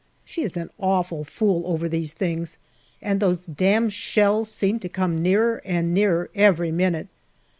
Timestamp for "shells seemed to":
3.93-4.89